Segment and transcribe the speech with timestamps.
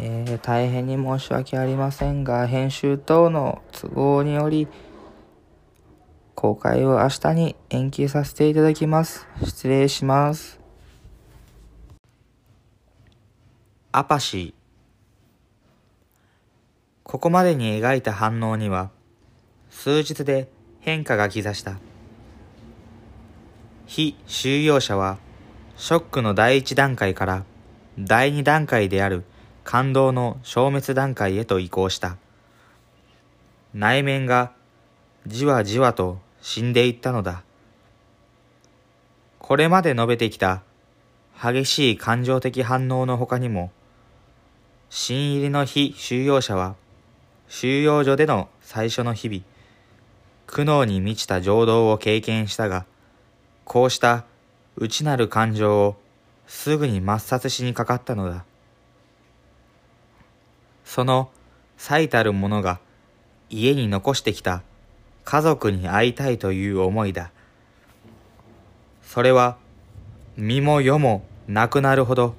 [0.00, 4.68] えー、大変に申し訳ありませんが、編集等の都合により、
[6.36, 9.26] 公開を明日に延期させていただきます。
[9.42, 10.60] 失礼します。
[13.90, 14.54] アパシー。
[17.02, 18.92] ここまでに描いた反応には、
[19.68, 21.76] 数日で変化が兆した。
[23.86, 25.18] 非収容者は、
[25.76, 27.44] ショックの第一段階から
[27.98, 29.24] 第二段階である
[29.70, 32.16] 感動の消滅段階へと移行した。
[33.74, 34.52] 内面が
[35.26, 37.42] じわじわと死んでいったのだ。
[39.38, 40.62] これまで述べてきた
[41.38, 43.70] 激しい感情的反応の他にも、
[44.88, 46.74] 新入りの非収容者は、
[47.46, 49.42] 収容所での最初の日々、
[50.46, 52.86] 苦悩に満ちた情動を経験したが、
[53.66, 54.24] こうした
[54.76, 55.96] 内なる感情を
[56.46, 58.46] すぐに抹殺しにかかったのだ。
[60.98, 61.30] その
[61.76, 62.80] 最たるものが
[63.50, 64.64] 家に残してきた
[65.22, 67.30] 家族に会いたいという思いだ。
[69.04, 69.58] それは
[70.36, 72.34] 身も世もなくなるほど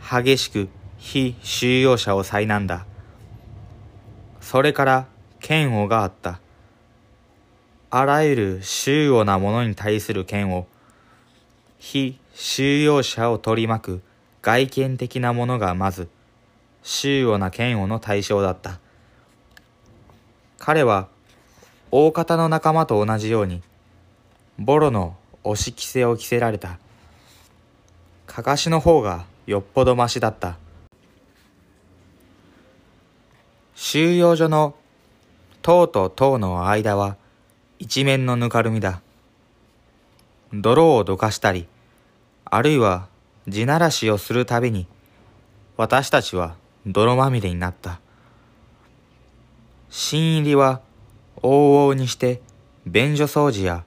[0.00, 2.86] 激しく非収容者を災難だ。
[4.40, 5.06] それから
[5.44, 6.38] 嫌悪があった。
[7.90, 10.66] あらゆる周囲なものに対する嫌悪、
[11.80, 14.02] 非収容者を取り巻く
[14.40, 16.08] 外見的なものがまず、
[16.90, 18.80] 周囲な嫌悪の対象だった。
[20.58, 21.08] 彼は、
[21.90, 23.62] 大方の仲間と同じように、
[24.58, 26.78] ボロの押し着せを着せられた。
[28.26, 30.56] かかしの方がよっぽどましだった。
[33.74, 34.74] 収容所の
[35.60, 37.18] 塔と塔の間は
[37.78, 39.02] 一面のぬかるみだ。
[40.54, 41.68] 泥をどかしたり、
[42.46, 43.08] あるいは
[43.46, 44.86] 地ならしをするたびに、
[45.76, 46.56] 私たちは
[46.90, 48.00] 泥まみれになった。
[49.90, 50.80] 新入りは
[51.42, 52.40] 往々にして
[52.86, 53.84] 便所掃除や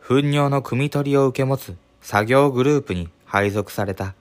[0.00, 4.14] 糞尿の汲み取りを受け持つ作業グループに配属された。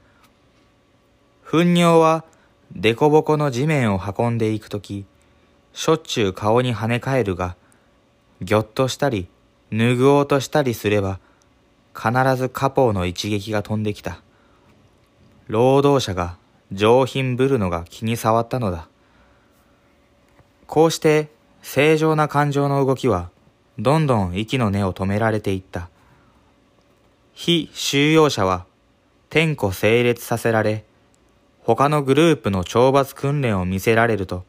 [1.43, 2.23] 糞尿は
[2.73, 5.05] 凸凹の地面を運んでいくとき、
[5.73, 7.57] しょっちゅう顔に跳ね返るが、
[8.41, 9.27] ぎょっとしたり、
[9.71, 11.19] ぬぐおうとしたりすれば、
[11.93, 14.21] 必ずカポーの一撃が飛んできた。
[15.49, 16.37] 労働者が
[16.71, 18.87] 上品ぶるのが気に障ったのだ。
[20.67, 21.29] こうして
[21.61, 23.29] 正常な感情の動きは、
[23.77, 25.89] どんどん息の根を止められていった。
[27.33, 28.65] 非収容者は、
[29.29, 30.85] 天候整列させられ、
[31.63, 34.45] 他のグループの懲罰訓練を見せられると、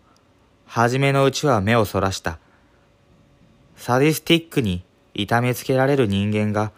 [0.66, 2.38] 初めのうちは目をそらした。
[3.76, 4.84] サディスティックに
[5.14, 6.72] 痛めつけられる人間が、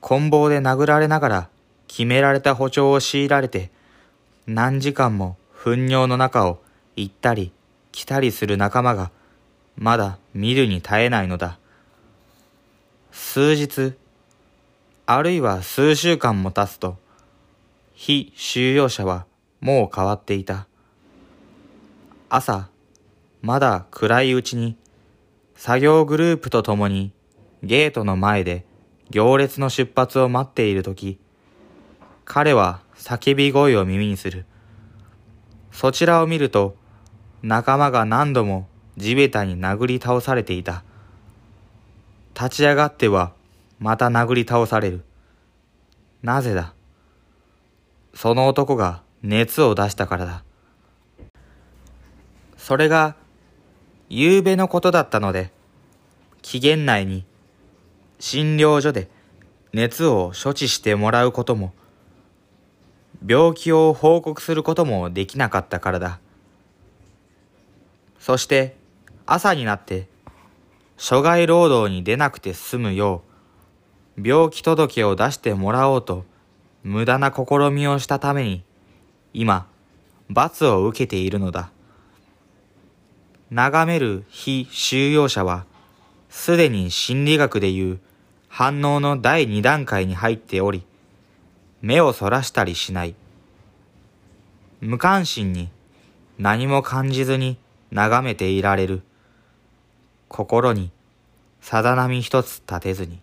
[0.00, 1.48] 棍棒で殴られながら
[1.88, 3.70] 決められた歩調を強いられて、
[4.46, 6.60] 何時間も糞尿の中を
[6.96, 7.52] 行ったり
[7.92, 9.12] 来たりする仲間が、
[9.76, 11.58] まだ見るに耐えないのだ。
[13.12, 13.94] 数日、
[15.06, 16.98] あるいは数週間も経つと、
[17.94, 19.26] 非収容者は
[19.60, 20.66] もう変わっていた。
[22.28, 22.68] 朝、
[23.42, 24.76] まだ暗いうちに、
[25.54, 27.12] 作業グループと共に
[27.62, 28.64] ゲートの前で
[29.10, 31.20] 行列の出発を待っているとき、
[32.24, 34.44] 彼は叫び声を耳にする。
[35.70, 36.76] そちらを見ると、
[37.42, 40.84] 仲間が何度も地べたに殴り倒されていた。
[42.34, 43.32] 立ち上がっては
[43.78, 45.02] また殴り倒される。
[46.22, 46.74] なぜだ？
[48.14, 50.44] その男が熱を出したからだ。
[52.56, 53.16] それが、
[54.08, 55.50] 夕べのことだったので、
[56.42, 57.24] 期限内に
[58.20, 59.08] 診療所で
[59.72, 61.72] 熱を処置してもらうことも、
[63.26, 66.18] 病気を報告することもできなかったからだ。
[68.18, 68.76] そして
[69.26, 70.08] 朝になって
[70.96, 73.22] 諸外労働に出なくて済むよ
[74.16, 76.24] う、病気届を出してもらおうと
[76.84, 78.64] 無駄な試みをしたために、
[79.32, 79.66] 今、
[80.28, 81.70] 罰を受けているのだ。
[83.50, 85.64] 眺める非収容者は、
[86.28, 88.00] すでに心理学でいう
[88.48, 90.84] 反応の第二段階に入っており、
[91.82, 93.16] 目をそらしたりしない。
[94.80, 95.68] 無関心に
[96.38, 97.58] 何も感じずに
[97.90, 99.02] 眺めていられる。
[100.28, 100.92] 心に
[101.60, 103.20] さざ波一つ立てずに。